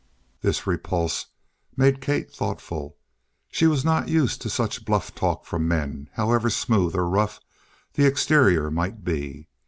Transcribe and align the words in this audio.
This 0.41 0.65
repulse 0.65 1.27
made 1.77 2.01
Kate 2.01 2.33
thoughtful. 2.33 2.97
She 3.51 3.67
was 3.67 3.85
not 3.85 4.07
used 4.09 4.41
to 4.41 4.49
such 4.49 4.83
bluff 4.83 5.13
talk 5.13 5.45
from 5.45 5.67
men, 5.67 6.09
however 6.13 6.49
smooth 6.49 6.95
or 6.95 7.07
rough 7.07 7.39
the 7.93 8.07
exterior 8.07 8.71
might 8.71 9.03
be. 9.05 9.47